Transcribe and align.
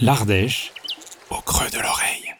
L'Ardèche 0.00 0.72
au 1.28 1.40
creux 1.44 1.66
de 1.72 1.78
l'oreille. 1.82 2.32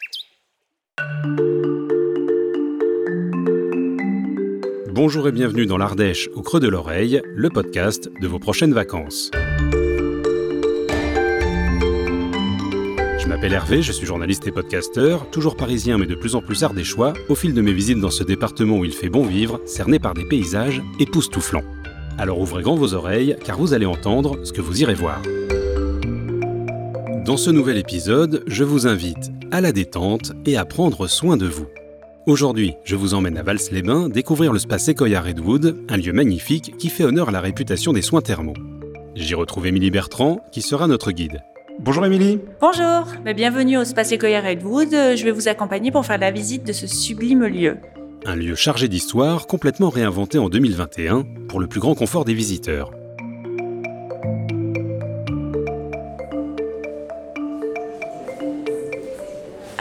Bonjour 4.93 5.27
et 5.27 5.33
bienvenue 5.33 5.65
dans 5.65 5.77
l'Ardèche 5.77 6.29
au 6.35 6.41
creux 6.41 6.61
de 6.61 6.69
l'oreille, 6.69 7.21
le 7.35 7.49
podcast 7.49 8.09
de 8.21 8.27
vos 8.29 8.39
prochaines 8.39 8.73
vacances. 8.73 9.29
Je 13.17 13.27
m'appelle 13.27 13.51
Hervé, 13.51 13.81
je 13.81 13.91
suis 13.91 14.07
journaliste 14.07 14.47
et 14.47 14.53
podcasteur, 14.53 15.29
toujours 15.29 15.57
parisien 15.57 15.97
mais 15.97 16.07
de 16.07 16.15
plus 16.15 16.35
en 16.35 16.41
plus 16.41 16.63
ardéchois, 16.63 17.11
au 17.27 17.35
fil 17.35 17.53
de 17.53 17.61
mes 17.61 17.73
visites 17.73 17.99
dans 17.99 18.09
ce 18.09 18.23
département 18.23 18.77
où 18.77 18.85
il 18.85 18.93
fait 18.93 19.09
bon 19.09 19.25
vivre, 19.25 19.59
cerné 19.65 19.99
par 19.99 20.13
des 20.13 20.23
paysages 20.23 20.81
époustouflants. 21.01 21.65
Alors 22.17 22.39
ouvrez 22.39 22.63
grand 22.63 22.75
vos 22.75 22.93
oreilles 22.93 23.35
car 23.43 23.57
vous 23.57 23.73
allez 23.73 23.85
entendre 23.85 24.45
ce 24.45 24.53
que 24.53 24.61
vous 24.61 24.81
irez 24.81 24.93
voir. 24.93 25.21
Dans 27.29 27.37
ce 27.37 27.51
nouvel 27.51 27.77
épisode, 27.77 28.43
je 28.47 28.63
vous 28.63 28.87
invite 28.87 29.29
à 29.51 29.61
la 29.61 29.71
détente 29.71 30.31
et 30.47 30.57
à 30.57 30.65
prendre 30.65 31.05
soin 31.05 31.37
de 31.37 31.45
vous. 31.45 31.67
Aujourd'hui, 32.25 32.73
je 32.83 32.95
vous 32.95 33.13
emmène 33.13 33.37
à 33.37 33.43
Vals-les-Bains 33.43 34.09
découvrir 34.09 34.51
le 34.51 34.57
spa 34.57 34.79
Sequoia 34.79 35.21
Redwood, 35.21 35.77
un 35.89 35.97
lieu 35.97 36.11
magnifique 36.11 36.75
qui 36.79 36.89
fait 36.89 37.03
honneur 37.03 37.29
à 37.29 37.31
la 37.31 37.39
réputation 37.39 37.93
des 37.93 38.01
soins 38.01 38.21
thermaux. 38.21 38.55
J'y 39.13 39.35
retrouve 39.35 39.67
Émilie 39.67 39.91
Bertrand 39.91 40.43
qui 40.51 40.63
sera 40.63 40.87
notre 40.87 41.11
guide. 41.11 41.43
Bonjour 41.77 42.03
Émilie. 42.03 42.39
Bonjour, 42.61 43.05
bienvenue 43.35 43.77
au 43.77 43.83
Spa 43.85 44.05
Sequoia 44.05 44.41
Redwood. 44.41 44.89
Je 44.89 45.23
vais 45.23 45.31
vous 45.31 45.47
accompagner 45.47 45.91
pour 45.91 46.07
faire 46.07 46.17
la 46.17 46.31
visite 46.31 46.65
de 46.65 46.73
ce 46.73 46.87
sublime 46.87 47.45
lieu. 47.45 47.77
Un 48.25 48.37
lieu 48.37 48.55
chargé 48.55 48.87
d'histoire, 48.87 49.45
complètement 49.45 49.89
réinventé 49.89 50.39
en 50.39 50.49
2021 50.49 51.25
pour 51.47 51.59
le 51.59 51.67
plus 51.67 51.79
grand 51.79 51.93
confort 51.93 52.25
des 52.25 52.33
visiteurs. 52.33 52.89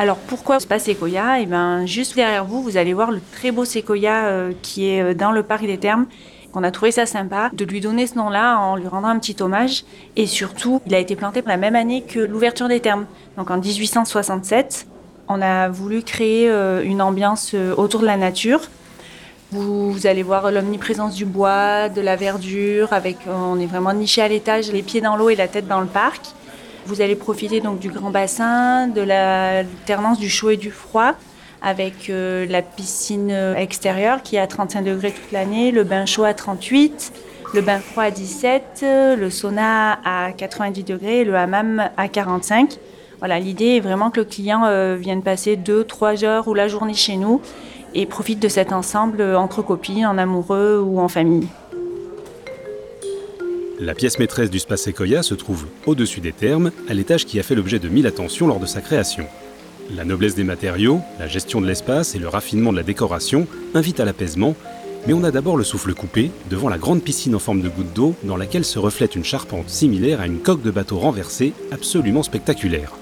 Alors 0.01 0.17
pourquoi 0.17 0.61
Spa 0.61 0.79
Sequoia? 0.79 1.41
Eh 1.41 1.47
bien, 1.47 1.85
juste 1.85 2.15
derrière 2.15 2.45
vous, 2.45 2.63
vous 2.63 2.77
allez 2.77 2.95
voir 2.95 3.11
le 3.11 3.21
très 3.33 3.51
beau 3.51 3.65
séquoia 3.65 4.27
euh, 4.27 4.53
qui 4.63 4.89
est 4.89 5.03
euh, 5.03 5.13
dans 5.13 5.33
le 5.33 5.43
parc 5.43 5.67
des 5.67 5.77
Thermes. 5.77 6.07
On 6.55 6.63
a 6.63 6.71
trouvé 6.71 6.93
ça 6.93 7.05
sympa 7.05 7.51
de 7.53 7.65
lui 7.65 7.81
donner 7.81 8.07
ce 8.07 8.15
nom-là 8.15 8.61
en 8.61 8.77
lui 8.77 8.87
rendant 8.87 9.09
un 9.09 9.19
petit 9.19 9.35
hommage. 9.43 9.83
Et 10.15 10.27
surtout, 10.27 10.81
il 10.87 10.95
a 10.95 11.01
été 11.01 11.17
planté 11.17 11.43
la 11.45 11.57
même 11.57 11.75
année 11.75 12.03
que 12.03 12.21
l'ouverture 12.21 12.69
des 12.69 12.79
Thermes, 12.79 13.07
donc 13.37 13.51
en 13.51 13.59
1867. 13.59 14.87
On 15.27 15.43
a 15.43 15.69
voulu 15.69 16.03
créer 16.03 16.49
euh, 16.49 16.81
une 16.85 17.03
ambiance 17.03 17.57
autour 17.77 18.01
de 18.01 18.07
la 18.07 18.17
nature. 18.17 18.61
Vous, 19.51 19.91
vous 19.91 20.07
allez 20.07 20.23
voir 20.23 20.53
l'omniprésence 20.53 21.17
du 21.17 21.25
bois, 21.25 21.89
de 21.89 22.01
la 22.01 22.15
verdure, 22.15 22.93
avec 22.93 23.17
on 23.27 23.59
est 23.59 23.67
vraiment 23.67 23.95
niché 23.95 24.23
à 24.23 24.29
l'étage, 24.29 24.71
les 24.71 24.83
pieds 24.83 25.01
dans 25.01 25.17
l'eau 25.17 25.29
et 25.29 25.35
la 25.35 25.49
tête 25.49 25.67
dans 25.67 25.81
le 25.81 25.87
parc. 25.89 26.35
Vous 26.89 27.03
allez 27.03 27.17
profiter 27.17 27.61
donc 27.61 27.81
du 27.81 27.91
grand 27.91 28.09
bassin, 28.09 28.89
de 28.89 29.03
l'alternance 29.03 30.19
du 30.19 30.31
chaud 30.31 30.49
et 30.49 30.57
du 30.57 30.71
froid, 30.71 31.13
avec 31.61 32.09
euh, 32.09 32.47
la 32.49 32.63
piscine 32.63 33.31
extérieure 33.31 34.23
qui 34.23 34.37
est 34.37 34.39
à 34.39 34.47
35 34.47 34.85
degrés 34.85 35.13
toute 35.13 35.31
l'année, 35.31 35.71
le 35.71 35.85
bain 35.85 36.07
chaud 36.07 36.25
à 36.25 36.33
38, 36.33 37.13
le 37.53 37.61
bain 37.61 37.79
froid 37.79 38.05
à 38.05 38.11
17, 38.11 38.87
le 39.19 39.29
sauna 39.29 39.99
à 40.03 40.33
90 40.33 40.83
degrés 40.83 41.25
le 41.25 41.35
hammam 41.35 41.91
à 41.99 42.09
45. 42.09 42.79
Voilà, 43.19 43.39
l'idée 43.39 43.77
est 43.77 43.81
vraiment 43.81 44.11
que 44.11 44.21
le 44.21 44.25
client 44.25 44.65
euh, 44.65 44.97
vienne 44.99 45.23
passer 45.23 45.59
2-3 45.59 46.25
heures 46.25 46.49
ou 46.49 46.55
la 46.55 46.69
journée 46.69 46.95
chez 46.95 47.19
nous 47.19 47.43
et 47.95 48.07
profite 48.07 48.41
de 48.41 48.49
cet 48.49 48.73
ensemble 48.73 49.23
entre 49.37 49.61
copines, 49.61 50.07
en 50.07 50.17
amoureux 50.17 50.83
ou 50.83 51.01
en 51.01 51.09
famille. 51.09 51.49
La 53.81 53.95
pièce 53.95 54.19
maîtresse 54.19 54.51
du 54.51 54.59
Spa 54.59 54.77
Sequoia 54.77 55.23
se 55.23 55.35
trouve 55.35 55.67
au-dessus 55.87 56.21
des 56.21 56.33
thermes, 56.33 56.73
à 56.89 56.95
l'étage 56.95 57.25
qui 57.25 57.39
a 57.39 57.45
fait 57.45 57.55
l'objet 57.55 57.79
de 57.79 57.89
mille 57.89 58.09
attentions 58.09 58.49
lors 58.49 58.59
de 58.59 58.67
sa 58.67 58.81
création. 58.81 59.25
La 59.95 60.05
noblesse 60.05 60.35
des 60.35 60.43
matériaux, 60.43 61.01
la 61.21 61.29
gestion 61.29 61.61
de 61.61 61.67
l'espace 61.69 62.17
et 62.17 62.19
le 62.19 62.27
raffinement 62.27 62.73
de 62.73 62.77
la 62.77 62.83
décoration 62.83 63.47
invitent 63.75 64.01
à 64.01 64.05
l'apaisement, 64.05 64.57
mais 65.07 65.13
on 65.13 65.23
a 65.23 65.31
d'abord 65.31 65.57
le 65.57 65.63
souffle 65.63 65.95
coupé 65.95 66.33
devant 66.51 66.69
la 66.69 66.77
grande 66.77 67.05
piscine 67.05 67.37
en 67.37 67.39
forme 67.39 67.63
de 67.63 67.69
goutte 67.69 67.93
d'eau 67.95 68.17
dans 68.25 68.37
laquelle 68.37 68.65
se 68.65 68.81
reflète 68.81 69.15
une 69.15 69.25
charpente 69.25 69.71
similaire 69.71 70.21
à 70.21 70.27
une 70.27 70.41
coque 70.41 70.63
de 70.63 70.73
bateau 70.73 70.99
renversée 70.99 71.53
absolument 71.71 72.25
spectaculaire. 72.25 72.95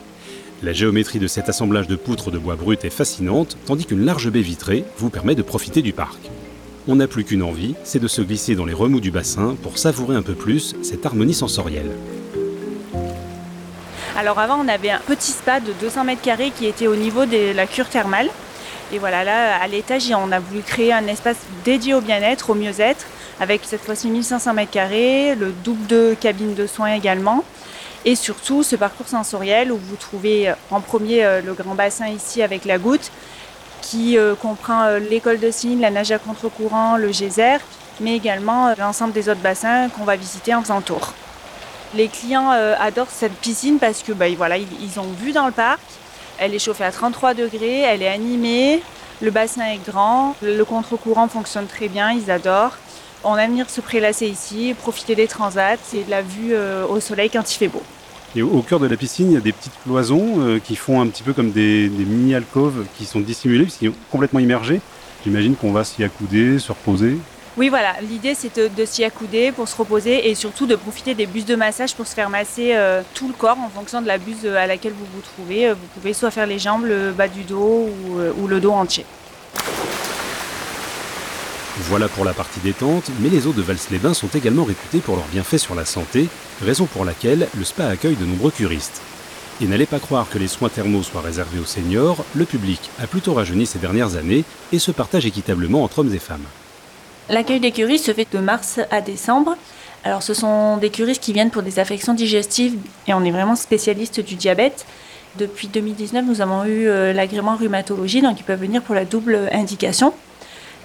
La 0.62 0.75
géométrie 0.75 1.19
de 1.19 1.26
cet 1.26 1.48
assemblage 1.48 1.88
de 1.88 1.97
poutres 1.97 2.31
de 2.31 2.38
bois 2.38 2.56
brut 2.56 2.84
est 2.84 2.91
fascinante, 2.91 3.56
tandis 3.65 3.86
qu'une 3.86 4.04
large 4.04 4.31
baie 4.31 4.42
vitrée 4.42 4.84
vous 4.98 5.09
permet 5.09 5.34
de 5.34 5.42
profiter 5.42 5.81
du 5.81 5.94
parc 5.94 6.19
on 6.88 6.97
n'a 6.97 7.08
plus 7.08 7.24
qu'une 7.24 7.42
envie, 7.42 7.74
c'est 7.84 7.98
de 7.98 8.08
se 8.08 8.22
glisser 8.22 8.54
dans 8.54 8.64
les 8.64 8.72
remous 8.72 9.00
du 9.00 9.10
bassin 9.10 9.56
pour 9.62 9.78
savourer 9.78 10.16
un 10.16 10.22
peu 10.22 10.34
plus 10.34 10.76
cette 10.82 11.04
harmonie 11.04 11.34
sensorielle. 11.34 11.91
Alors 14.16 14.38
avant, 14.38 14.58
on 14.64 14.69
avait 14.69 14.91
un 14.91 15.00
petit 15.00 15.32
spa 15.32 15.60
de 15.60 15.72
200 15.80 16.04
mètres 16.04 16.22
carrés 16.22 16.52
qui 16.56 16.66
était 16.66 16.86
au 16.86 16.97
niveau 16.97 17.26
de 17.26 17.52
la 17.54 17.66
cure 17.66 17.88
thermale. 17.88 18.30
Et 18.92 18.98
voilà, 18.98 19.24
là, 19.24 19.56
à 19.60 19.66
l'étage, 19.66 20.10
on 20.12 20.30
a 20.30 20.38
voulu 20.38 20.62
créer 20.62 20.92
un 20.92 21.06
espace 21.08 21.38
dédié 21.64 21.92
au 21.92 22.00
bien-être, 22.00 22.50
au 22.50 22.54
mieux-être, 22.54 23.04
avec 23.41 23.62
cette 23.64 23.82
fois-ci 23.82 24.08
1500 24.08 24.54
mètres 24.54 24.70
carrés, 24.70 25.34
le 25.34 25.53
double 25.64 25.86
de 25.88 26.16
cabines 26.18 26.54
de 26.54 26.66
soins 26.66 26.94
également. 26.94 27.44
Et 28.04 28.14
surtout, 28.14 28.62
ce 28.62 28.76
parcours 28.76 29.08
sensoriel 29.08 29.72
où 29.72 29.76
vous 29.76 29.97
trouvez 29.97 30.53
en 30.70 30.80
premier 30.80 31.24
euh, 31.24 31.41
le 31.42 31.54
grand 31.54 31.74
bassin 31.74 32.06
ici 32.06 32.41
avec 32.41 32.64
la 32.64 32.78
goutte, 32.78 33.10
qui 33.86 34.19
euh, 34.19 34.34
comprend 34.34 34.82
euh, 34.82 34.98
l'école 34.98 35.38
de 35.38 35.50
cygne, 35.50 35.80
la 35.80 35.91
nage 35.91 36.10
à 36.10 36.19
contre-courant, 36.19 36.97
le 36.97 37.12
geyser, 37.12 37.58
mais 38.00 38.16
également 38.16 38.69
euh, 38.69 38.74
l'ensemble 38.78 39.12
des 39.12 39.28
autres 39.28 39.41
bassins 39.41 39.88
qu'on 39.91 40.04
va 40.04 40.16
visiter 40.16 40.54
en 40.54 40.62
faisant 40.62 40.80
tour. 40.80 41.12
Les 41.94 42.08
clients 42.08 42.50
adorent 42.50 43.10
cette 43.10 43.34
piscine 43.34 43.78
parce 43.78 44.02
que 44.02 44.12
bah, 44.12 44.26
voilà, 44.36 44.58
ils, 44.58 45.00
ont 45.00 45.12
vu 45.19 45.32
dans 45.32 45.47
le 45.47 45.52
parc. 45.52 45.80
Elle 46.38 46.52
est 46.52 46.58
chauffée 46.58 46.84
à 46.84 46.91
33 46.91 47.32
degrés, 47.32 47.82
elle 47.82 48.02
est 48.02 48.08
animée, 48.08 48.82
le 49.22 49.30
bassin 49.30 49.64
est 49.66 49.80
grand, 49.88 50.34
le 50.42 50.62
contre-courant 50.64 51.28
fonctionne 51.28 51.66
très 51.66 51.88
bien, 51.88 52.10
ils 52.10 52.30
adorent. 52.30 52.76
On 53.22 53.36
aime 53.36 53.53
venir 53.53 53.70
se 53.70 53.80
prélasser 53.80 54.26
ici, 54.26 54.74
profiter 54.76 55.14
des 55.14 55.28
transats 55.28 55.76
et 55.94 56.03
de 56.03 56.10
la 56.10 56.22
vue 56.22 56.54
au 56.91 56.98
soleil 57.00 57.30
quand 57.30 57.50
il 57.50 57.56
fait 57.56 57.68
beau. 57.68 57.82
Et 58.34 58.42
au 58.42 58.60
cœur 58.62 58.81
de 58.81 58.87
la 58.87 58.97
piscine, 58.97 59.31
il 59.31 59.34
y 59.34 59.37
a 59.37 59.41
des 59.41 59.53
petites 59.53 59.72
cloisons 59.84 60.41
euh, 60.41 60.59
qui 60.59 60.76
font 60.76 61.00
un 61.00 61.06
petit 61.06 61.22
peu 61.22 61.32
comme 61.32 61.53
des, 61.53 61.88
mini-alcôves 61.88 62.84
qui 62.98 63.04
sont 63.04 63.20
dissimulées 63.20 63.64
puisqu'ils 63.64 63.91
sont 63.91 63.97
complètement 64.10 64.41
immergés. 64.41 64.81
J'imagine 65.25 65.56
qu'on 65.56 65.72
va 65.72 65.84
s'y 65.84 66.04
accouder, 66.04 66.59
se 66.59 66.72
reposer. 66.72 67.16
Oui, 67.56 67.70
voilà. 67.70 67.94
L'idée, 68.03 68.34
c'est 68.34 68.59
de, 68.59 68.84
s'y 68.84 69.04
accouder 69.04 69.53
pour 69.53 69.66
se 69.66 69.76
reposer 69.76 70.28
et 70.28 70.34
surtout 70.34 70.66
de 70.66 70.76
profiter 70.76 71.15
des 71.15 71.25
bus 71.25 71.47
de 71.47 71.56
massage 71.56 71.94
pour 71.94 72.06
se 72.06 72.15
faire 72.15 72.28
masser 72.28 72.72
euh, 72.75 73.00
tout 73.15 73.28
le 73.28 73.34
corps 73.34 73.59
en 73.59 73.70
fonction 73.70 74.03
de 74.03 74.06
la 74.06 74.19
buse 74.19 74.44
à 74.44 74.66
laquelle 74.66 74.92
vous 74.92 75.06
vous 75.15 75.22
trouvez. 75.22 75.70
Vous 75.70 75.86
pouvez 75.94 76.12
soit 76.12 76.31
faire 76.31 76.47
les 76.47 76.59
jambes, 76.59 76.84
le 76.84 77.12
bas 77.12 77.28
du 77.28 77.44
dos 77.44 77.88
ou 77.88 78.19
euh, 78.19 78.32
le 78.47 78.60
dos 78.60 78.72
entier. 78.72 79.06
Voilà 81.78 82.09
pour 82.09 82.25
la 82.25 82.32
partie 82.32 82.60
détente, 82.60 83.10
mais 83.20 83.28
les 83.28 83.47
eaux 83.47 83.53
de 83.53 83.60
Vals-les-Bains 83.60 84.14
sont 84.14 84.28
également 84.28 84.64
réputées 84.64 85.00
pour 85.00 85.16
leurs 85.16 85.26
bienfaits 85.26 85.59
sur 85.59 85.75
la 85.75 85.84
santé, 85.84 86.26
raison 86.64 86.87
pour 86.87 87.04
laquelle 87.04 87.48
le 87.56 87.64
spa 87.64 87.87
accueille 87.87 88.16
de 88.16 88.25
nombreux 88.25 88.50
curistes. 88.50 89.03
Et 89.60 89.66
n'allez 89.66 89.84
pas 89.84 89.98
croire 89.98 90.26
que 90.31 90.38
les 90.38 90.48
soins 90.48 90.70
thermaux 90.70 91.03
soient 91.03 91.20
réservés 91.20 91.59
aux 91.59 91.66
seniors, 91.66 92.25
le 92.34 92.47
public 92.47 92.81
a 92.98 93.06
plutôt 93.06 93.34
rajeuni 93.34 93.66
ces 93.66 93.78
dernières 93.78 94.16
années 94.16 94.44
et 94.72 94.78
se 94.78 94.91
partage 94.91 95.26
équitablement 95.26 95.84
entre 95.84 95.98
hommes 95.98 96.15
et 96.15 96.19
femmes. 96.19 96.47
L'accueil 97.28 97.60
des 97.60 97.72
curistes 97.72 98.06
se 98.06 98.15
fait 98.15 98.26
de 98.32 98.38
mars 98.38 98.81
à 98.91 99.03
décembre. 99.03 99.54
Alors 100.03 100.22
ce 100.22 100.32
sont 100.32 100.78
des 100.78 100.88
curistes 100.88 101.22
qui 101.22 101.34
viennent 101.34 101.50
pour 101.50 101.62
des 101.62 101.78
affections 101.78 102.15
digestives 102.15 102.78
et 103.06 103.12
on 103.12 103.22
est 103.22 103.31
vraiment 103.31 103.56
spécialiste 103.56 104.20
du 104.20 104.34
diabète. 104.34 104.86
Depuis 105.38 105.69
2019, 105.69 106.25
nous 106.26 106.41
avons 106.41 106.65
eu 106.65 106.88
euh, 106.88 107.12
l'agrément 107.12 107.56
rhumatologie, 107.56 108.22
donc 108.22 108.41
ils 108.41 108.44
peuvent 108.44 108.60
venir 108.60 108.81
pour 108.81 108.94
la 108.94 109.04
double 109.04 109.50
indication 109.53 110.15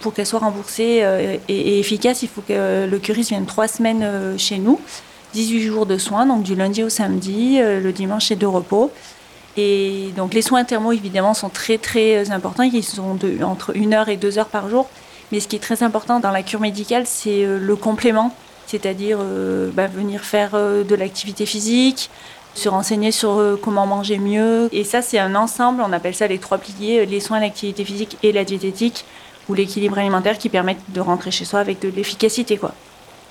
pour 0.01 0.13
qu'elle 0.13 0.25
soit 0.25 0.39
remboursée 0.39 0.99
euh, 1.03 1.37
et, 1.47 1.79
efficace, 1.79 2.23
il 2.23 2.27
faut 2.27 2.41
que 2.41 2.85
le 2.85 2.99
curiste 2.99 3.29
vienne 3.29 3.45
trois 3.45 3.67
semaines 3.67 4.03
euh, 4.03 4.37
chez 4.37 4.57
nous, 4.57 4.79
18 5.33 5.61
jours 5.61 5.85
de 5.85 5.97
soins, 5.97 6.25
donc 6.25 6.43
du 6.43 6.55
lundi 6.55 6.83
au 6.83 6.89
samedi, 6.89 7.59
euh, 7.61 7.79
le 7.79 7.93
dimanche 7.93 8.27
c'est 8.27 8.35
de 8.35 8.45
repos. 8.45 8.91
Et 9.57 10.09
donc 10.15 10.33
les 10.33 10.41
soins 10.41 10.63
thermaux 10.63 10.91
évidemment 10.91 11.33
sont 11.33 11.49
très 11.49 11.77
très 11.77 12.31
importants, 12.31 12.63
ils 12.63 12.83
sont 12.83 13.17
entre 13.43 13.75
une 13.75 13.93
heure 13.93 14.09
et 14.09 14.17
deux 14.17 14.39
heures 14.39 14.47
par 14.47 14.69
jour. 14.69 14.89
Mais 15.31 15.39
ce 15.39 15.47
qui 15.47 15.55
est 15.55 15.59
très 15.59 15.83
important 15.83 16.19
dans 16.19 16.31
la 16.31 16.43
cure 16.43 16.59
médicale, 16.59 17.03
c'est 17.05 17.45
le 17.45 17.75
complément, 17.75 18.33
c'est-à-dire 18.67 19.19
bah, 19.73 19.87
venir 19.87 20.21
faire 20.21 20.51
de 20.51 20.95
l'activité 20.95 21.45
physique, 21.45 22.09
se 22.53 22.67
renseigner 22.67 23.11
sur 23.11 23.57
comment 23.61 23.85
manger 23.85 24.19
mieux. 24.19 24.69
Et 24.73 24.83
ça, 24.85 25.01
c'est 25.01 25.19
un 25.19 25.35
ensemble, 25.35 25.83
on 25.85 25.93
appelle 25.93 26.15
ça 26.15 26.27
les 26.27 26.37
trois 26.37 26.57
piliers, 26.57 27.05
les 27.05 27.19
soins, 27.21 27.39
l'activité 27.39 27.83
physique 27.85 28.17
et 28.23 28.31
la 28.33 28.43
diététique 28.43 29.05
ou 29.51 29.53
l'équilibre 29.53 29.97
alimentaire 29.97 30.37
qui 30.37 30.47
permettent 30.47 30.81
de 30.89 31.01
rentrer 31.01 31.29
chez 31.29 31.43
soi 31.43 31.59
avec 31.59 31.81
de 31.81 31.89
l'efficacité. 31.89 32.57
quoi. 32.57 32.73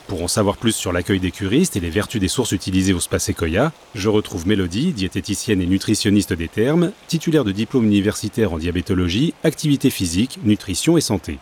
Pour 0.07 0.23
en 0.23 0.29
savoir 0.29 0.57
plus 0.57 0.73
sur 0.73 0.93
l'accueil 0.93 1.19
des 1.19 1.31
curistes 1.31 1.77
et 1.77 1.81
les 1.81 1.89
vertus 1.89 2.21
des 2.21 2.29
sources 2.29 2.53
utilisées 2.53 2.93
au 2.93 3.01
Spa 3.01 3.19
Sequoia, 3.19 3.73
je 3.95 4.09
retrouve 4.09 4.47
Mélodie, 4.47 4.93
diététicienne 4.93 5.63
et 5.63 5.67
nutritionniste 5.67 6.35
des 6.35 6.49
termes, 6.49 6.93
titulaire 7.09 7.45
de 7.45 7.53
diplôme 7.53 7.87
universitaire 7.87 8.53
en 8.53 8.59
diabétologie, 8.59 9.35
activité 9.45 9.89
physique, 9.89 10.39
nutrition 10.45 10.99
et 10.99 11.01
santé. 11.01 11.39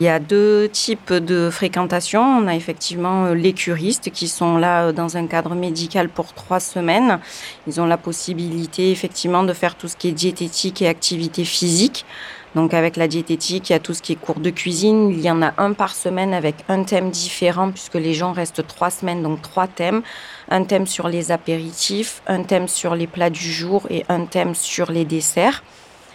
Il 0.00 0.06
y 0.06 0.08
a 0.08 0.18
deux 0.18 0.68
types 0.68 1.12
de 1.12 1.50
fréquentation. 1.50 2.20
On 2.20 2.48
a 2.48 2.56
effectivement 2.56 3.28
les 3.28 3.52
curistes 3.52 4.10
qui 4.10 4.26
sont 4.26 4.58
là 4.58 4.90
dans 4.90 5.16
un 5.16 5.28
cadre 5.28 5.54
médical 5.54 6.08
pour 6.08 6.32
trois 6.32 6.58
semaines. 6.58 7.20
Ils 7.68 7.80
ont 7.80 7.86
la 7.86 7.96
possibilité 7.96 8.90
effectivement 8.90 9.44
de 9.44 9.52
faire 9.52 9.76
tout 9.76 9.86
ce 9.86 9.96
qui 9.96 10.08
est 10.08 10.12
diététique 10.12 10.82
et 10.82 10.88
activité 10.88 11.44
physique. 11.44 12.04
Donc 12.54 12.72
avec 12.72 12.96
la 12.96 13.08
diététique, 13.08 13.70
il 13.70 13.72
y 13.72 13.76
a 13.76 13.80
tout 13.80 13.94
ce 13.94 14.02
qui 14.02 14.12
est 14.12 14.16
cours 14.16 14.38
de 14.38 14.50
cuisine. 14.50 15.10
Il 15.10 15.20
y 15.20 15.30
en 15.30 15.42
a 15.42 15.54
un 15.58 15.72
par 15.72 15.94
semaine 15.94 16.32
avec 16.32 16.56
un 16.68 16.84
thème 16.84 17.10
différent 17.10 17.70
puisque 17.70 17.94
les 17.94 18.14
gens 18.14 18.32
restent 18.32 18.66
trois 18.66 18.90
semaines, 18.90 19.22
donc 19.22 19.42
trois 19.42 19.66
thèmes. 19.66 20.02
Un 20.50 20.62
thème 20.64 20.86
sur 20.86 21.08
les 21.08 21.32
apéritifs, 21.32 22.22
un 22.26 22.44
thème 22.44 22.68
sur 22.68 22.94
les 22.94 23.08
plats 23.08 23.30
du 23.30 23.52
jour 23.52 23.86
et 23.90 24.04
un 24.08 24.26
thème 24.26 24.54
sur 24.54 24.92
les 24.92 25.04
desserts. 25.04 25.64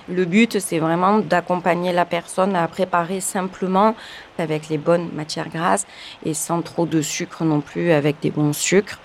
Le 0.07 0.25
but, 0.25 0.59
c'est 0.59 0.79
vraiment 0.79 1.19
d'accompagner 1.19 1.91
la 1.91 2.05
personne 2.05 2.55
à 2.55 2.67
préparer 2.67 3.19
simplement 3.19 3.95
avec 4.39 4.69
les 4.69 4.79
bonnes 4.79 5.09
matières 5.13 5.49
grasses 5.49 5.85
et 6.25 6.33
sans 6.33 6.63
trop 6.63 6.87
de 6.87 7.01
sucre 7.01 7.43
non 7.43 7.61
plus, 7.61 7.91
avec 7.91 8.19
des 8.21 8.31
bons 8.31 8.53
sucres. 8.53 8.99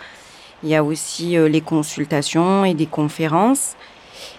Il 0.62 0.70
y 0.70 0.74
a 0.74 0.82
aussi 0.82 1.36
euh, 1.36 1.46
les 1.46 1.60
consultations 1.60 2.64
et 2.64 2.72
des 2.72 2.86
conférences. 2.86 3.76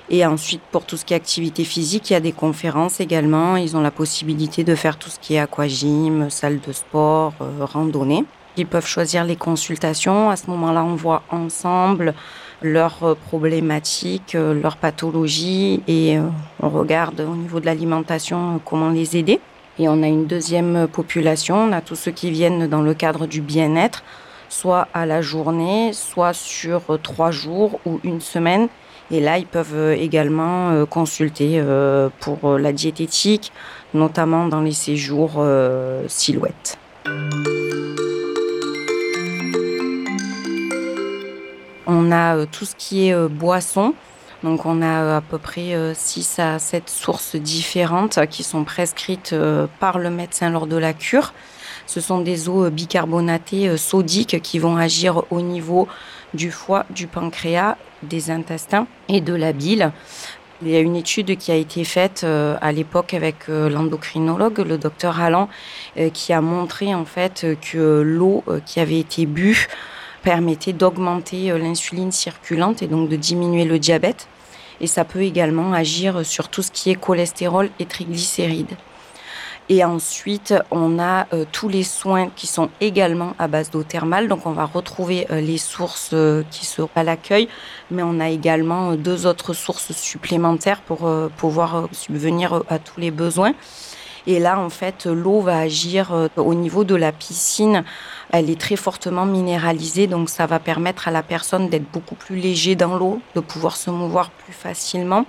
Et 0.10 0.26
ensuite, 0.26 0.62
pour 0.72 0.86
tout 0.86 0.98
ce 0.98 1.06
qui 1.06 1.14
est 1.14 1.18
activité 1.18 1.64
physique, 1.64 2.10
il 2.10 2.14
y 2.14 2.16
a 2.16 2.20
des 2.20 2.32
conférences 2.32 3.00
également. 3.00 3.58
Ils 3.58 3.76
ont 3.76 3.82
la 3.82 3.92
possibilité 3.92 4.64
de 4.64 4.76
faire 4.76 4.98
tout 4.98 5.10
ce 5.10 5.20
qui 5.20 5.34
est 5.36 5.40
aquagym, 5.40 6.30
salle 6.30 6.60
de 6.60 6.72
sport, 6.72 7.34
euh, 7.42 7.66
randonnée. 7.66 8.24
Ils 8.58 8.68
peuvent 8.68 8.86
choisir 8.86 9.24
les 9.24 9.36
consultations. 9.36 10.30
À 10.30 10.36
ce 10.36 10.50
moment-là, 10.52 10.84
on 10.84 10.96
voit 10.96 11.24
ensemble 11.32 12.14
leurs 12.62 13.04
euh, 13.04 13.16
problématiques, 13.16 14.36
euh, 14.36 14.54
leurs 14.54 14.78
pathologies 14.78 15.82
et 15.88 16.20
on 16.62 16.70
regarde 16.70 17.22
au 17.22 17.36
niveau 17.36 17.60
de 17.60 17.66
l'alimentation 17.66 18.62
comment 18.64 18.90
les 18.90 19.18
aider. 19.18 19.40
Et 19.80 19.90
on 19.90 20.04
a 20.04 20.08
une 20.08 20.26
deuxième 20.26 20.88
population, 20.88 21.58
on 21.58 21.72
a 21.74 21.82
tous 21.82 21.96
ceux 21.96 22.12
qui 22.12 22.32
viennent 22.32 22.68
dans 22.68 22.82
le 22.82 22.94
cadre 22.94 23.26
du 23.26 23.42
bien-être, 23.42 24.04
soit 24.48 24.88
à 24.94 25.06
la 25.06 25.22
journée, 25.22 25.92
soit 25.92 26.32
sur 26.32 26.98
trois 27.04 27.32
jours 27.32 27.82
ou 27.86 28.00
une 28.06 28.22
semaine 28.22 28.70
et 29.12 29.20
là, 29.20 29.38
ils 29.38 29.46
peuvent 29.46 29.76
euh, 29.76 29.96
également 29.96 30.72
euh, 30.72 30.86
consulter 30.86 31.60
euh, 31.60 32.10
pour 32.20 32.58
la 32.58 32.74
diététique, 32.74 33.52
notamment 33.94 34.48
dans 34.48 34.62
les 34.62 34.72
séjours 34.72 35.46
silhouettes. 36.08 36.78
On 41.88 42.12
a 42.12 42.46
tout 42.48 42.66
ce 42.66 42.76
qui 42.76 43.08
est 43.08 43.28
boisson. 43.30 43.94
Donc 44.44 44.66
on 44.66 44.82
a 44.82 45.18
à 45.18 45.22
peu 45.22 45.38
près 45.38 45.94
6 45.94 46.40
à 46.40 46.60
7 46.60 46.90
sources 46.90 47.36
différentes 47.36 48.20
qui 48.30 48.44
sont 48.44 48.64
prescrites 48.66 49.34
par 49.80 49.98
le 49.98 50.10
médecin 50.10 50.50
lors 50.50 50.68
de 50.68 50.76
la 50.76 50.94
cure. 50.94 51.34
Ce 51.88 52.02
sont 52.02 52.22
des 52.22 52.50
eaux 52.50 52.70
bicarbonatées 52.70 53.78
sodiques 53.78 54.42
qui 54.42 54.60
vont 54.60 54.78
agir 54.78 55.24
au 55.32 55.42
niveau 55.42 55.88
du 56.34 56.52
foie, 56.52 56.86
du 56.90 57.08
pancréas, 57.08 57.78
des 58.04 58.32
intestins 58.32 58.88
et 59.08 59.22
de 59.22 59.34
la 59.34 59.54
bile. 59.54 59.92
Il 60.62 60.70
y 60.70 60.76
a 60.78 60.80
une 60.80 60.96
étude 60.96 61.38
qui 61.38 61.52
a 61.52 61.56
été 61.56 61.84
faite 61.84 62.22
euh, 62.24 62.56
à 62.62 62.72
l'époque 62.72 63.14
avec 63.14 63.50
euh, 63.50 63.70
l'endocrinologue, 63.70 64.60
le 64.60 64.78
docteur 64.78 65.20
Allan, 65.20 65.50
euh, 65.98 66.10
qui 66.10 66.32
a 66.32 66.40
montré 66.40 66.96
en 66.96 67.04
fait 67.04 67.46
que 67.62 68.02
l'eau 68.02 68.44
qui 68.66 68.80
avait 68.80 69.00
été 69.00 69.26
bue 69.26 69.68
permettait 70.24 70.72
d'augmenter 70.74 71.58
l'insuline 71.58 72.12
circulante 72.12 72.82
et 72.82 72.88
donc 72.88 73.10
de 73.10 73.16
diminuer 73.18 73.66
le 73.66 73.80
diabète. 73.80 74.28
Et 74.80 74.88
ça 74.88 75.04
peut 75.04 75.22
également 75.22 75.74
agir 75.74 76.26
sur 76.26 76.48
tout 76.48 76.62
ce 76.62 76.72
qui 76.72 76.90
est 76.90 76.96
cholestérol 76.96 77.70
et 77.80 77.86
triglycérides. 77.86 78.76
Et 79.68 79.84
ensuite, 79.84 80.54
on 80.70 81.00
a 81.00 81.26
euh, 81.34 81.44
tous 81.52 81.68
les 81.68 81.84
soins 81.84 82.30
qui 82.36 82.46
sont 82.46 82.70
également 82.82 83.34
à 83.40 83.48
base 83.48 83.72
d'eau 83.72 83.82
thermale. 83.82 84.28
Donc, 84.28 84.46
on 84.46 84.52
va 84.52 84.66
retrouver 84.66 85.26
euh, 85.32 85.42
les 85.42 85.58
sources 85.58 86.12
euh, 86.14 86.44
qui 86.52 86.68
sont 86.68 86.88
à 86.96 87.04
l'accueil, 87.04 87.50
mais 87.90 88.04
on 88.04 88.20
a 88.20 88.30
également 88.30 88.94
deux 88.94 89.26
autres 89.26 89.54
sources 89.54 89.92
supplémentaires 89.94 90.82
pour 90.82 91.10
pouvoir 91.38 91.88
subvenir 91.92 92.62
à 92.70 92.78
tous 92.78 93.00
les 93.00 93.10
besoins. 93.10 93.54
Et 94.28 94.40
là, 94.40 94.60
en 94.60 94.70
fait, 94.70 95.06
l'eau 95.06 95.42
va 95.42 95.60
agir 95.60 96.30
au 96.36 96.54
niveau 96.54 96.84
de 96.84 96.96
la 96.96 97.12
piscine. 97.12 97.84
Elle 98.32 98.50
est 98.50 98.60
très 98.60 98.76
fortement 98.76 99.26
minéralisée, 99.26 100.08
donc 100.08 100.30
ça 100.30 100.46
va 100.46 100.60
permettre 100.60 101.08
à 101.08 101.12
la 101.12 101.24
personne 101.24 101.70
d'être 101.70 101.90
beaucoup 101.92 102.16
plus 102.16 102.36
léger 102.38 102.76
dans 102.76 102.98
l'eau, 102.98 103.22
de 103.36 103.40
pouvoir 103.40 103.78
se 103.78 103.92
mouvoir 103.92 104.32
plus 104.32 104.54
facilement. 104.54 105.26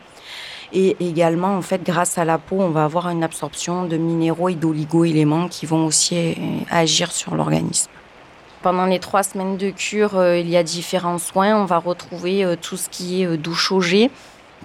Et 0.73 0.97
également, 1.01 1.57
en 1.57 1.63
fait, 1.63 1.83
grâce 1.83 2.19
à 2.19 2.25
la 2.25 2.39
peau, 2.39 2.57
on 2.59 2.71
va 2.71 2.85
avoir 2.85 3.09
une 3.09 3.23
absorption 3.23 3.85
de 3.85 3.97
minéraux 3.97 4.49
et 4.49 4.55
d'oligo-éléments 4.55 5.49
qui 5.49 5.67
vont 5.67 5.87
aussi 5.87 6.17
euh, 6.17 6.33
agir 6.71 7.13
sur 7.13 7.35
l'organisme. 7.35 7.91
Pendant 8.63 8.87
les 8.87 8.99
trois 8.99 9.23
semaines 9.23 9.57
de 9.57 9.71
cure, 9.71 10.17
euh, 10.17 10.39
il 10.39 10.49
y 10.49 10.57
a 10.57 10.63
différents 10.63 11.19
soins. 11.19 11.57
On 11.57 11.67
va 11.67 11.79
retrouver 11.79 12.45
euh, 12.45 12.57
tout 12.61 12.77
ce 12.77 12.89
qui 12.89 13.23
est 13.23 13.37
douche 13.37 13.71
au 13.71 13.81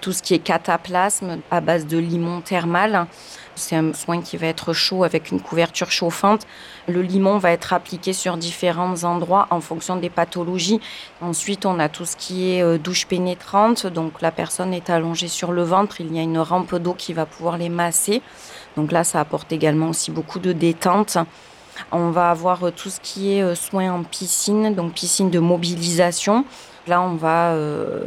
tout 0.00 0.12
ce 0.12 0.22
qui 0.22 0.34
est 0.34 0.40
cataplasme 0.40 1.38
à 1.50 1.60
base 1.60 1.86
de 1.86 1.98
limon 1.98 2.40
thermal. 2.40 3.06
C'est 3.54 3.76
un 3.76 3.92
soin 3.92 4.22
qui 4.22 4.36
va 4.36 4.46
être 4.46 4.72
chaud 4.72 5.04
avec 5.04 5.30
une 5.30 5.40
couverture 5.40 5.90
chauffante. 5.90 6.46
Le 6.88 7.02
limon 7.02 7.36
va 7.38 7.52
être 7.52 7.72
appliqué 7.72 8.12
sur 8.12 8.36
différents 8.36 9.04
endroits 9.04 9.46
en 9.50 9.60
fonction 9.60 9.96
des 9.96 10.08
pathologies. 10.08 10.80
Ensuite, 11.20 11.66
on 11.66 11.78
a 11.78 11.88
tout 11.88 12.06
ce 12.06 12.16
qui 12.16 12.52
est 12.52 12.62
euh, 12.62 12.78
douche 12.78 13.06
pénétrante. 13.06 13.86
Donc 13.86 14.22
la 14.22 14.30
personne 14.30 14.72
est 14.72 14.88
allongée 14.88 15.28
sur 15.28 15.52
le 15.52 15.62
ventre. 15.62 16.00
Il 16.00 16.14
y 16.14 16.18
a 16.18 16.22
une 16.22 16.38
rampe 16.38 16.74
d'eau 16.76 16.94
qui 16.94 17.12
va 17.12 17.26
pouvoir 17.26 17.58
les 17.58 17.68
masser. 17.68 18.22
Donc 18.76 18.90
là, 18.90 19.04
ça 19.04 19.20
apporte 19.20 19.52
également 19.52 19.90
aussi 19.90 20.10
beaucoup 20.10 20.38
de 20.38 20.52
détente. 20.52 21.18
On 21.90 22.10
va 22.10 22.30
avoir 22.30 22.64
euh, 22.64 22.70
tout 22.70 22.88
ce 22.88 23.00
qui 23.00 23.34
est 23.34 23.42
euh, 23.42 23.54
soins 23.54 23.92
en 23.92 24.02
piscine, 24.02 24.74
donc 24.74 24.94
piscine 24.94 25.30
de 25.30 25.38
mobilisation. 25.38 26.46
Là, 26.88 27.00
on 27.00 27.14
va 27.14 27.56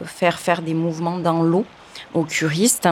faire 0.04 0.38
faire 0.38 0.62
des 0.62 0.74
mouvements 0.74 1.18
dans 1.18 1.42
l'eau 1.44 1.66
aux 2.16 2.24
curistes. 2.24 2.90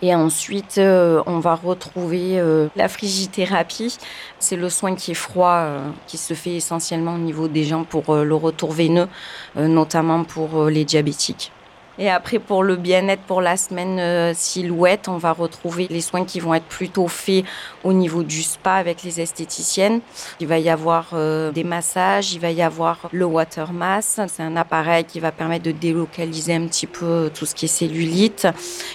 Et 0.00 0.14
ensuite, 0.14 0.78
euh, 0.78 1.22
on 1.26 1.38
va 1.38 1.54
retrouver 1.54 2.40
euh, 2.40 2.66
la 2.74 2.88
frigithérapie. 2.88 3.96
C'est 4.40 4.56
le 4.56 4.68
soin 4.68 4.96
qui 4.96 5.12
est 5.12 5.14
froid, 5.14 5.58
euh, 5.58 5.90
qui 6.08 6.18
se 6.18 6.34
fait 6.34 6.56
essentiellement 6.56 7.14
au 7.14 7.18
niveau 7.18 7.46
des 7.46 7.62
gens 7.62 7.84
pour 7.84 8.16
le 8.16 8.34
retour 8.34 8.72
veineux, 8.72 9.08
notamment 9.54 10.24
pour 10.24 10.64
les 10.64 10.84
diabétiques. 10.84 11.52
Et 11.98 12.08
après, 12.08 12.38
pour 12.38 12.62
le 12.62 12.76
bien-être 12.76 13.22
pour 13.22 13.42
la 13.42 13.56
semaine 13.56 13.98
euh, 13.98 14.32
silhouette, 14.34 15.08
on 15.08 15.18
va 15.18 15.32
retrouver 15.32 15.86
les 15.90 16.00
soins 16.00 16.24
qui 16.24 16.40
vont 16.40 16.54
être 16.54 16.64
plutôt 16.64 17.06
faits 17.06 17.44
au 17.84 17.92
niveau 17.92 18.22
du 18.22 18.42
spa 18.42 18.74
avec 18.74 19.02
les 19.02 19.20
esthéticiennes. 19.20 20.00
Il 20.40 20.46
va 20.46 20.58
y 20.58 20.70
avoir 20.70 21.10
euh, 21.12 21.52
des 21.52 21.64
massages, 21.64 22.32
il 22.32 22.40
va 22.40 22.50
y 22.50 22.62
avoir 22.62 23.10
le 23.12 23.26
water 23.26 23.72
mass. 23.72 24.20
C'est 24.28 24.42
un 24.42 24.56
appareil 24.56 25.04
qui 25.04 25.20
va 25.20 25.32
permettre 25.32 25.64
de 25.64 25.72
délocaliser 25.72 26.54
un 26.54 26.66
petit 26.66 26.86
peu 26.86 27.30
tout 27.34 27.44
ce 27.44 27.54
qui 27.54 27.66
est 27.66 27.68
cellulite. 27.68 28.48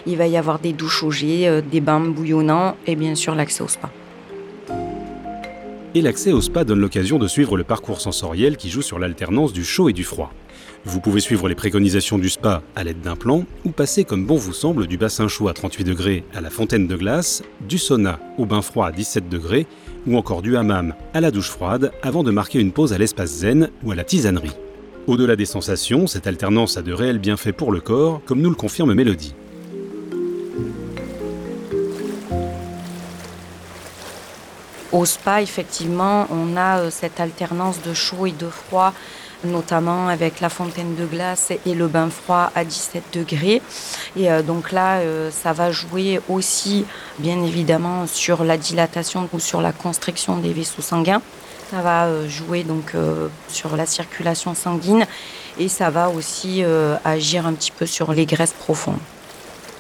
Il 0.08 0.18
va 0.18 0.26
y 0.26 0.36
avoir 0.36 0.58
des 0.58 0.74
douches 0.74 1.04
au 1.04 1.12
jet, 1.12 1.48
euh, 1.48 1.62
des 1.62 1.82
bains 1.82 2.00
bouillonnants 2.00 2.76
et 2.88 2.96
bien 2.96 3.14
sûr 3.14 3.36
l'accès 3.36 3.62
au 3.62 3.68
spa. 3.68 3.92
Et 5.94 6.02
l'accès 6.02 6.32
au 6.32 6.42
spa 6.42 6.64
donne 6.64 6.80
l'occasion 6.80 7.20
de 7.20 7.28
suivre 7.28 7.58
le 7.58 7.64
parcours 7.64 8.02
sensoriel 8.02 8.58
qui 8.58 8.70
joue 8.70 8.82
sur 8.82 8.98
l'alternance 8.98 9.54
du 9.54 9.64
chaud 9.64 9.88
et 9.88 9.94
du 9.94 10.04
froid. 10.04 10.32
Vous 10.90 11.02
pouvez 11.02 11.20
suivre 11.20 11.50
les 11.50 11.56
préconisations 11.56 12.18
du 12.18 12.30
spa 12.30 12.64
à 12.78 12.84
l'aide 12.86 13.02
d'un 13.02 13.18
plan 13.18 13.44
ou 13.66 13.72
passer 13.72 14.06
comme 14.06 14.26
bon 14.26 14.38
vous 14.38 14.54
semble 14.54 14.88
du 14.88 14.98
bassin 14.98 15.28
chaud 15.28 15.50
à 15.50 15.54
38 15.54 15.84
degrés 15.84 16.24
à 16.34 16.40
la 16.40 16.50
fontaine 16.50 16.88
de 16.88 16.96
glace, 16.96 17.44
du 17.60 17.78
sauna 17.78 18.22
au 18.38 18.46
bain 18.46 18.62
froid 18.62 18.88
à 18.88 18.94
17 18.94 19.28
degrés 19.28 19.68
ou 20.08 20.16
encore 20.16 20.42
du 20.42 20.56
hammam 20.56 20.94
à 21.14 21.20
la 21.20 21.30
douche 21.30 21.50
froide 21.50 21.92
avant 22.04 22.24
de 22.24 22.32
marquer 22.32 22.62
une 22.62 22.72
pause 22.72 22.94
à 22.94 22.98
l'espace 22.98 23.32
zen 23.32 23.70
ou 23.84 23.92
à 23.92 23.96
la 23.96 24.06
tisanerie. 24.06 24.56
Au-delà 25.08 25.36
des 25.36 25.46
sensations, 25.46 26.08
cette 26.08 26.26
alternance 26.26 26.78
a 26.78 26.82
de 26.82 26.94
réels 26.94 27.20
bienfaits 27.20 27.52
pour 27.52 27.74
le 27.74 27.82
corps, 27.82 28.22
comme 28.26 28.40
nous 28.40 28.50
le 28.50 28.56
confirme 28.56 28.94
Mélodie. 28.94 29.36
Au 34.94 35.04
spa, 35.04 35.42
effectivement, 35.42 36.28
on 36.32 36.56
a 36.56 36.80
euh, 36.80 36.90
cette 36.90 37.20
alternance 37.20 37.82
de 37.82 37.94
chaud 37.94 38.26
et 38.26 38.32
de 38.32 38.48
froid 38.48 38.94
notamment 39.44 40.08
avec 40.08 40.40
la 40.42 40.50
fontaine 40.50 40.96
de 40.96 41.06
glace 41.06 41.52
et 41.66 41.74
le 41.74 41.88
bain 41.88 42.10
froid 42.10 42.52
à 42.56 42.64
17 42.64 43.04
degrés. 43.14 43.62
Et 44.16 44.32
euh, 44.32 44.42
donc 44.42 44.72
là, 44.72 45.00
euh, 45.00 45.30
ça 45.32 45.54
va 45.54 45.72
jouer 45.72 46.20
aussi, 46.30 46.86
bien 47.20 47.42
évidemment, 47.44 48.08
sur 48.08 48.44
la 48.44 48.58
dilatation 48.58 49.30
ou 49.34 49.40
sur 49.40 49.62
la 49.62 49.72
constriction 49.72 50.38
des 50.38 50.54
vaisseaux 50.54 50.82
sanguins. 50.82 51.22
Ça 51.72 51.82
va 51.82 52.06
euh, 52.06 52.28
jouer 52.30 52.64
donc 52.64 52.94
sur 53.50 53.76
la 53.76 53.86
circulation 53.86 54.56
sanguine 54.56 55.06
et 55.60 55.68
ça 55.68 55.90
va 55.90 56.10
aussi 56.10 56.64
agir 57.04 57.48
un 57.48 57.54
petit 57.54 57.72
peu 57.72 57.86
sur 57.86 58.14
les 58.14 58.26
graisses 58.26 58.54
profondes. 58.54 59.00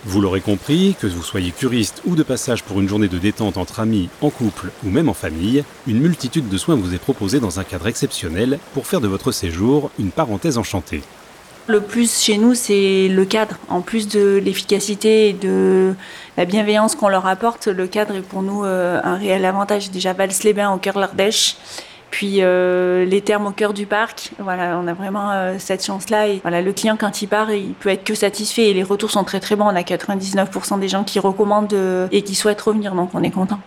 Vous 0.05 0.21
l'aurez 0.21 0.41
compris, 0.41 0.95
que 0.99 1.07
vous 1.07 1.23
soyez 1.23 1.51
curiste 1.51 2.01
ou 2.05 2.15
de 2.15 2.23
passage 2.23 2.63
pour 2.63 2.79
une 2.79 2.87
journée 2.87 3.07
de 3.07 3.17
détente 3.17 3.57
entre 3.57 3.79
amis, 3.79 4.09
en 4.21 4.29
couple 4.29 4.71
ou 4.85 4.89
même 4.89 5.09
en 5.09 5.13
famille, 5.13 5.63
une 5.87 5.99
multitude 5.99 6.47
de 6.47 6.57
soins 6.57 6.75
vous 6.75 6.93
est 6.93 6.99
proposée 6.99 7.39
dans 7.39 7.59
un 7.59 7.63
cadre 7.63 7.87
exceptionnel 7.87 8.59
pour 8.73 8.87
faire 8.87 9.01
de 9.01 9.07
votre 9.07 9.31
séjour 9.31 9.89
une 9.99 10.11
parenthèse 10.11 10.57
enchantée. 10.57 11.01
Le 11.67 11.81
plus 11.81 12.21
chez 12.21 12.37
nous, 12.37 12.53
c'est 12.53 13.09
le 13.09 13.25
cadre. 13.25 13.57
En 13.67 13.81
plus 13.81 14.07
de 14.07 14.37
l'efficacité 14.37 15.29
et 15.29 15.33
de 15.33 15.93
la 16.37 16.45
bienveillance 16.45 16.95
qu'on 16.95 17.09
leur 17.09 17.27
apporte, 17.27 17.67
le 17.67 17.87
cadre 17.87 18.15
est 18.15 18.21
pour 18.21 18.41
nous 18.41 18.63
euh, 18.63 19.01
un 19.03 19.17
réel 19.17 19.43
avantage. 19.43 19.91
Déjà, 19.91 20.13
Vals-les-Bains 20.13 20.71
au 20.71 20.77
cœur 20.77 20.93
de 20.93 21.01
l'Ardèche, 21.01 21.57
puis 22.11 22.37
euh, 22.41 23.05
les 23.05 23.21
termes 23.21 23.47
au 23.47 23.51
cœur 23.51 23.73
du 23.73 23.85
parc. 23.85 24.31
Voilà, 24.39 24.79
on 24.81 24.87
a 24.87 24.93
vraiment 24.93 25.31
euh, 25.31 25.55
cette 25.59 25.85
chance-là. 25.85 26.27
Et 26.27 26.39
voilà, 26.41 26.61
le 26.61 26.73
client, 26.73 26.97
quand 26.97 27.21
il 27.21 27.27
part, 27.27 27.51
il 27.51 27.73
peut 27.73 27.89
être 27.89 28.03
que 28.03 28.15
satisfait. 28.15 28.69
Et 28.69 28.73
les 28.73 28.83
retours 28.83 29.11
sont 29.11 29.23
très 29.23 29.39
très 29.39 29.55
bons. 29.55 29.65
On 29.65 29.75
a 29.75 29.81
99% 29.81 30.79
des 30.79 30.87
gens 30.87 31.03
qui 31.03 31.19
recommandent 31.19 31.75
et 32.11 32.21
qui 32.21 32.35
souhaitent 32.35 32.61
revenir, 32.61 32.93
donc 32.95 33.11
on 33.13 33.23
est 33.23 33.31
content. 33.31 33.59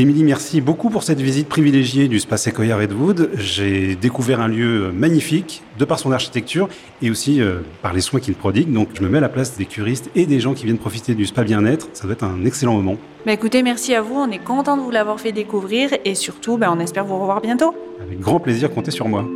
Émilie, 0.00 0.22
merci 0.22 0.60
beaucoup 0.60 0.90
pour 0.90 1.02
cette 1.02 1.20
visite 1.20 1.48
privilégiée 1.48 2.06
du 2.06 2.20
Spa 2.20 2.36
Sequoia 2.36 2.76
Redwood. 2.76 3.30
J'ai 3.34 3.96
découvert 3.96 4.40
un 4.40 4.46
lieu 4.46 4.92
magnifique 4.92 5.64
de 5.76 5.84
par 5.84 5.98
son 5.98 6.12
architecture 6.12 6.68
et 7.02 7.10
aussi 7.10 7.40
euh, 7.40 7.62
par 7.82 7.92
les 7.92 8.00
soins 8.00 8.20
qu'il 8.20 8.34
prodigue. 8.34 8.72
Donc 8.72 8.90
je 8.94 9.02
me 9.02 9.08
mets 9.08 9.18
à 9.18 9.20
la 9.20 9.28
place 9.28 9.56
des 9.56 9.64
curistes 9.64 10.08
et 10.14 10.26
des 10.26 10.38
gens 10.38 10.54
qui 10.54 10.66
viennent 10.66 10.78
profiter 10.78 11.16
du 11.16 11.26
spa 11.26 11.42
bien-être. 11.42 11.88
Ça 11.94 12.04
doit 12.04 12.12
être 12.12 12.22
un 12.22 12.44
excellent 12.44 12.74
moment. 12.74 12.96
Bah 13.26 13.32
écoutez, 13.32 13.64
merci 13.64 13.92
à 13.92 14.00
vous. 14.00 14.14
On 14.14 14.30
est 14.30 14.38
content 14.38 14.76
de 14.76 14.82
vous 14.82 14.92
l'avoir 14.92 15.18
fait 15.18 15.32
découvrir 15.32 15.90
et 16.04 16.14
surtout, 16.14 16.58
bah, 16.58 16.72
on 16.72 16.78
espère 16.78 17.04
vous 17.04 17.18
revoir 17.18 17.40
bientôt. 17.40 17.74
Avec 18.00 18.20
grand 18.20 18.38
plaisir, 18.38 18.72
comptez 18.72 18.92
sur 18.92 19.08
moi. 19.08 19.28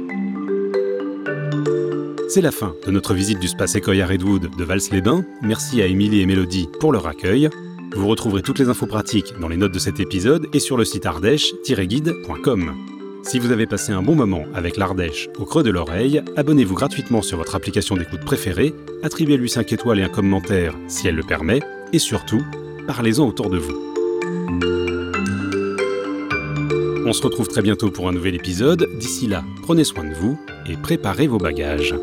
C'est 2.29 2.41
la 2.41 2.53
fin 2.53 2.73
de 2.87 2.93
notre 2.93 3.15
visite 3.15 3.41
du 3.41 3.49
Spa 3.49 3.67
Sequoia 3.67 4.07
Redwood 4.07 4.57
de 4.57 4.65
Vals-les-Bains. 4.65 5.25
Merci 5.43 5.83
à 5.83 5.87
Émilie 5.87 6.21
et 6.21 6.27
Mélodie 6.27 6.69
pour 6.79 6.93
leur 6.93 7.09
accueil. 7.09 7.51
Vous 7.95 8.09
retrouverez 8.09 8.43
toutes 8.43 8.59
les 8.59 8.69
infos 8.69 8.87
pratiques 8.87 9.35
dans 9.39 9.49
les 9.49 9.57
notes 9.57 9.73
de 9.73 9.79
cet 9.79 10.01
épisode 10.01 10.49
et 10.55 10.61
sur 10.61 10.77
le 10.77 10.85
site 10.85 11.05
ardèche-guide.com. 11.05 12.75
Si 13.23 13.39
vous 13.39 13.53
avez 13.53 13.67
passé 13.67 13.93
un 13.93 14.03
bon 14.03 14.15
moment 14.15 14.45
avec 14.55 14.77
l'Ardèche 14.77 15.29
au 15.39 15.45
creux 15.45 15.63
de 15.63 15.71
l'oreille, 15.71 16.23
abonnez-vous 16.37 16.75
gratuitement 16.75 17.23
sur 17.23 17.39
votre 17.39 17.55
application 17.55 17.97
d'écoute 17.97 18.25
préférée, 18.25 18.75
attribuez-lui 19.03 19.49
5 19.49 19.73
étoiles 19.73 20.01
et 20.01 20.03
un 20.03 20.09
commentaire 20.09 20.75
si 20.89 21.07
elle 21.07 21.17
le 21.17 21.23
permet, 21.23 21.61
et 21.93 21.99
surtout, 21.99 22.43
parlez-en 22.87 23.29
autour 23.29 23.51
de 23.51 23.59
vous. 23.59 23.93
On 27.07 27.13
se 27.13 27.23
retrouve 27.23 27.49
très 27.49 27.63
bientôt 27.63 27.91
pour 27.91 28.09
un 28.09 28.13
nouvel 28.13 28.35
épisode. 28.35 28.89
D'ici 28.99 29.27
là, 29.27 29.45
prenez 29.63 29.85
soin 29.85 30.05
de 30.05 30.15
vous 30.15 30.41
et 30.67 30.77
préparez 30.77 31.27
vos 31.27 31.39
bagages. 31.39 31.95